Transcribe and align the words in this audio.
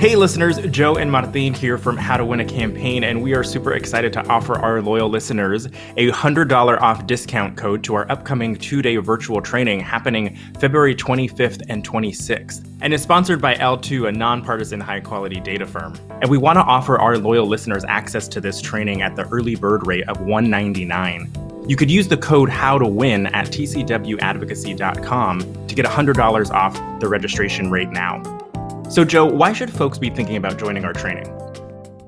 Hey, 0.00 0.16
listeners, 0.16 0.56
Joe 0.70 0.96
and 0.96 1.12
Martin 1.12 1.52
here 1.52 1.76
from 1.76 1.98
How 1.98 2.16
to 2.16 2.24
Win 2.24 2.40
a 2.40 2.44
Campaign, 2.46 3.04
and 3.04 3.22
we 3.22 3.34
are 3.34 3.44
super 3.44 3.74
excited 3.74 4.14
to 4.14 4.26
offer 4.28 4.54
our 4.54 4.80
loyal 4.80 5.10
listeners 5.10 5.66
a 5.98 6.10
$100 6.10 6.80
off 6.80 7.06
discount 7.06 7.58
code 7.58 7.84
to 7.84 7.96
our 7.96 8.10
upcoming 8.10 8.56
two 8.56 8.80
day 8.80 8.96
virtual 8.96 9.42
training 9.42 9.80
happening 9.80 10.38
February 10.58 10.94
25th 10.94 11.60
and 11.68 11.86
26th. 11.86 12.66
And 12.80 12.94
it's 12.94 13.02
sponsored 13.02 13.42
by 13.42 13.56
L2, 13.56 14.08
a 14.08 14.12
nonpartisan 14.12 14.80
high 14.80 15.00
quality 15.00 15.38
data 15.38 15.66
firm. 15.66 15.94
And 16.22 16.30
we 16.30 16.38
want 16.38 16.56
to 16.56 16.62
offer 16.62 16.98
our 16.98 17.18
loyal 17.18 17.46
listeners 17.46 17.84
access 17.84 18.26
to 18.28 18.40
this 18.40 18.62
training 18.62 19.02
at 19.02 19.16
the 19.16 19.28
early 19.28 19.54
bird 19.54 19.86
rate 19.86 20.08
of 20.08 20.22
199. 20.22 21.30
You 21.68 21.76
could 21.76 21.90
use 21.90 22.08
the 22.08 22.16
code 22.16 22.48
How 22.48 22.78
to 22.78 22.86
Win 22.86 23.26
at 23.26 23.48
tcwadvocacy.com 23.48 25.66
to 25.66 25.74
get 25.74 25.84
$100 25.84 26.50
off 26.52 27.00
the 27.00 27.08
registration 27.08 27.70
rate 27.70 27.90
now. 27.90 28.39
So, 28.90 29.04
Joe, 29.04 29.24
why 29.24 29.52
should 29.52 29.72
folks 29.72 29.98
be 29.98 30.10
thinking 30.10 30.34
about 30.34 30.58
joining 30.58 30.84
our 30.84 30.92
training? 30.92 31.24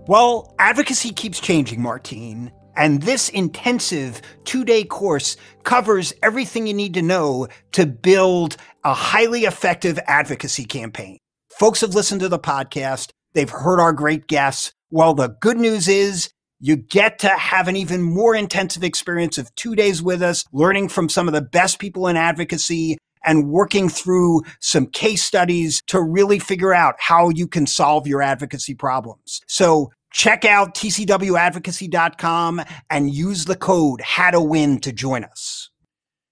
Well, 0.08 0.52
advocacy 0.58 1.12
keeps 1.12 1.38
changing, 1.38 1.80
Martine. 1.80 2.50
And 2.74 3.00
this 3.02 3.28
intensive 3.28 4.20
two 4.44 4.64
day 4.64 4.82
course 4.82 5.36
covers 5.62 6.12
everything 6.24 6.66
you 6.66 6.74
need 6.74 6.94
to 6.94 7.02
know 7.02 7.46
to 7.72 7.86
build 7.86 8.56
a 8.82 8.94
highly 8.94 9.44
effective 9.44 9.96
advocacy 10.08 10.64
campaign. 10.64 11.18
Folks 11.56 11.82
have 11.82 11.94
listened 11.94 12.20
to 12.22 12.28
the 12.28 12.38
podcast. 12.38 13.10
They've 13.32 13.48
heard 13.48 13.78
our 13.78 13.92
great 13.92 14.26
guests. 14.26 14.72
Well, 14.90 15.14
the 15.14 15.36
good 15.40 15.58
news 15.58 15.86
is 15.86 16.30
you 16.58 16.74
get 16.74 17.20
to 17.20 17.28
have 17.28 17.68
an 17.68 17.76
even 17.76 18.02
more 18.02 18.34
intensive 18.34 18.82
experience 18.82 19.38
of 19.38 19.54
two 19.54 19.76
days 19.76 20.02
with 20.02 20.20
us, 20.20 20.44
learning 20.52 20.88
from 20.88 21.08
some 21.08 21.28
of 21.28 21.34
the 21.34 21.42
best 21.42 21.78
people 21.78 22.08
in 22.08 22.16
advocacy 22.16 22.98
and 23.24 23.48
working 23.50 23.88
through 23.88 24.42
some 24.60 24.86
case 24.86 25.22
studies 25.22 25.82
to 25.86 26.00
really 26.00 26.38
figure 26.38 26.74
out 26.74 26.94
how 26.98 27.28
you 27.28 27.46
can 27.46 27.66
solve 27.66 28.06
your 28.06 28.22
advocacy 28.22 28.74
problems. 28.74 29.40
So 29.46 29.90
check 30.12 30.44
out 30.44 30.74
tcwadvocacy.com 30.74 32.62
and 32.90 33.14
use 33.14 33.44
the 33.46 33.56
code 33.56 34.00
how 34.00 34.30
to 34.30 34.40
win 34.40 34.78
to 34.80 34.92
join 34.92 35.24
us. 35.24 35.70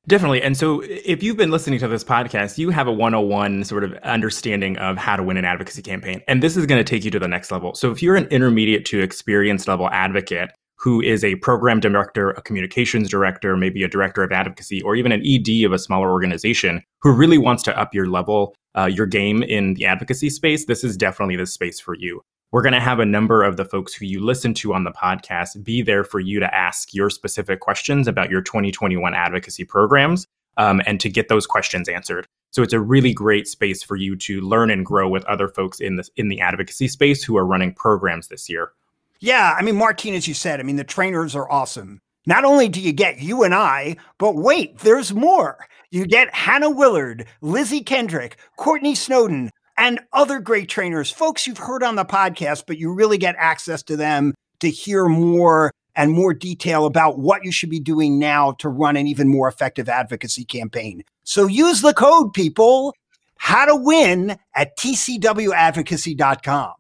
Definitely. 0.07 0.43
And 0.43 0.57
so 0.57 0.81
if 0.81 1.23
you've 1.23 1.37
been 1.37 1.51
listening 1.51 1.79
to 1.81 1.89
this 1.89 2.03
podcast, 2.03 2.59
you 2.59 2.71
have 2.71 2.89
a 2.89 2.93
101 2.93 3.65
sort 3.65 3.85
of 3.85 3.93
understanding 4.03 4.77
of 4.79 4.97
how 4.97 5.15
to 5.15 5.23
win 5.23 5.37
an 5.37 5.45
advocacy 5.45 5.83
campaign. 5.83 6.23
And 6.27 6.43
this 6.43 6.57
is 6.57 6.67
going 6.67 6.83
to 6.83 6.91
take 6.91 7.05
you 7.05 7.11
to 7.13 7.19
the 7.19 7.29
next 7.29 7.53
level. 7.53 7.75
So 7.75 7.93
if 7.93 8.03
you're 8.03 8.17
an 8.17 8.27
intermediate 8.27 8.85
to 8.87 9.01
experienced 9.01 9.69
level 9.69 9.89
advocate, 9.91 10.51
who 10.81 11.03
is 11.03 11.23
a 11.23 11.35
program 11.37 11.79
director, 11.79 12.31
a 12.31 12.43
communications 12.43 13.09
director, 13.09 13.57
maybe 13.57 13.83
a 13.83 13.89
director 13.89 14.23
of 14.23 14.33
advocacy, 14.33 14.81
or 14.83 14.97
even 14.97 15.13
an 15.13 15.23
ED 15.27 15.65
of 15.65 15.73
a 15.73 15.79
smaller 15.79 16.11
organization 16.11 16.83
who 17.03 17.13
really 17.13 17.39
wants 17.39 17.63
to 17.63 17.79
up 17.79 17.95
your 17.95 18.07
level, 18.07 18.55
uh, 18.77 18.87
your 18.87 19.07
game 19.07 19.43
in 19.43 19.75
the 19.75 19.85
advocacy 19.85 20.31
space, 20.31 20.65
this 20.65 20.83
is 20.83 20.97
definitely 20.97 21.37
the 21.37 21.47
space 21.47 21.79
for 21.79 21.95
you. 21.95 22.23
We're 22.51 22.63
going 22.63 22.73
to 22.73 22.81
have 22.81 22.99
a 22.99 23.07
number 23.07 23.45
of 23.45 23.59
the 23.59 23.65
folks 23.65 23.95
who 23.95 24.07
you 24.07 24.25
listen 24.25 24.55
to 24.55 24.73
on 24.73 24.85
the 24.85 24.91
podcast 24.91 25.63
be 25.63 25.83
there 25.83 26.03
for 26.03 26.19
you 26.19 26.41
to 26.41 26.53
ask 26.53 26.95
your 26.95 27.11
specific 27.11 27.61
questions 27.61 28.09
about 28.09 28.31
your 28.31 28.41
2021 28.41 29.15
advocacy 29.15 29.65
programs 29.65 30.27
um, 30.57 30.81
and 30.87 30.99
to 31.01 31.09
get 31.09 31.29
those 31.29 31.47
questions 31.47 31.89
answered. 31.89 32.27
So 32.53 32.63
it's 32.63 32.73
a 32.73 32.81
really 32.81 33.13
great 33.13 33.47
space 33.47 33.83
for 33.83 33.97
you 33.97 34.17
to 34.17 34.41
learn 34.41 34.71
and 34.71 34.85
grow 34.85 35.09
with 35.09 35.25
other 35.27 35.47
folks 35.47 35.79
in 35.79 35.97
the 35.97 36.09
in 36.17 36.29
the 36.29 36.41
advocacy 36.41 36.89
space 36.89 37.23
who 37.23 37.37
are 37.37 37.47
running 37.47 37.73
programs 37.73 38.29
this 38.29 38.49
year. 38.49 38.73
Yeah, 39.21 39.55
I 39.57 39.63
mean, 39.63 39.77
Martine, 39.77 40.15
as 40.15 40.27
you 40.27 40.33
said, 40.33 40.61
I 40.61 40.63
mean, 40.63 40.77
the 40.77 40.85
trainers 40.85 41.37
are 41.37 41.51
awesome. 41.51 42.01
Not 42.27 42.45
only 42.45 42.69
do 42.69 42.81
you 42.81 42.93
get 42.93 43.21
you 43.21 43.43
and 43.43 43.55
I, 43.55 43.97
but 44.19 44.35
wait, 44.35 44.79
there's 44.79 45.13
more. 45.13 45.67
You 45.91 46.07
get 46.07 46.35
Hannah 46.35 46.71
Willard, 46.71 47.27
Lizzie 47.43 47.83
Kendrick, 47.83 48.37
Courtney 48.57 48.95
Snowden, 48.95 49.51
and 49.77 50.01
other 50.13 50.41
great 50.41 50.69
trainers, 50.69 51.11
folks 51.11 51.47
you've 51.47 51.59
heard 51.59 51.83
on 51.83 51.97
the 51.97 52.05
podcast, 52.05 52.65
but 52.67 52.79
you 52.79 52.93
really 52.95 53.19
get 53.19 53.35
access 53.39 53.83
to 53.85 53.97
them 53.97 54.35
to 54.61 54.71
hear 54.71 55.07
more 55.07 55.73
and 55.97 56.13
more 56.13 56.33
detail 56.33 56.87
about 56.87 57.19
what 57.19 57.45
you 57.45 57.53
should 57.53 57.71
be 57.71 57.81
doing 57.81 58.19
now 58.19 58.53
to 58.53 58.69
run 58.69 58.97
an 58.97 59.07
even 59.07 59.29
more 59.29 59.49
effective 59.49 59.89
advocacy 59.89 60.45
campaign. 60.45 61.03
So 61.25 61.47
use 61.47 61.83
the 61.83 61.95
code, 61.95 62.33
people, 62.33 62.95
how 63.37 63.65
to 63.67 63.77
win 63.77 64.39
at 64.55 64.77
tcwadvocacy.com. 64.79 66.73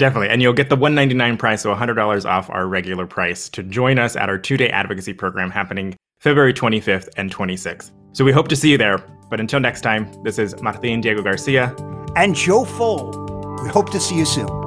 Definitely. 0.00 0.30
And 0.30 0.40
you'll 0.40 0.54
get 0.54 0.70
the 0.70 0.76
199 0.76 1.36
price, 1.36 1.60
so 1.60 1.74
$100 1.74 2.24
off 2.24 2.48
our 2.48 2.66
regular 2.66 3.06
price 3.06 3.50
to 3.50 3.62
join 3.62 3.98
us 3.98 4.16
at 4.16 4.30
our 4.30 4.38
two 4.38 4.56
day 4.56 4.70
advocacy 4.70 5.12
program 5.12 5.50
happening 5.50 5.94
February 6.20 6.54
25th 6.54 7.10
and 7.18 7.30
26th. 7.30 7.90
So 8.12 8.24
we 8.24 8.32
hope 8.32 8.48
to 8.48 8.56
see 8.56 8.70
you 8.70 8.78
there. 8.78 9.04
But 9.28 9.40
until 9.40 9.60
next 9.60 9.82
time, 9.82 10.10
this 10.22 10.38
is 10.38 10.58
Martin 10.62 11.02
Diego 11.02 11.22
Garcia 11.22 11.76
and 12.16 12.34
Joe 12.34 12.64
Fuld. 12.64 13.62
We 13.62 13.68
hope 13.68 13.90
to 13.90 14.00
see 14.00 14.16
you 14.16 14.24
soon. 14.24 14.59